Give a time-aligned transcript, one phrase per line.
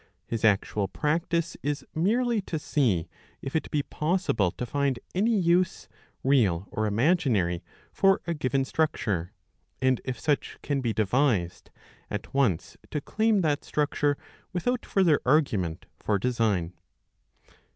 [0.25, 3.07] His actual practice is merely to see
[3.43, 5.87] if it be possible to find any ^use.
[6.23, 7.61] real or imaginary,
[7.93, 9.31] for a given structure,
[9.79, 11.69] and if such can be devised,
[12.09, 14.17] at once to claim that structure,
[14.53, 16.73] without further argument, for design.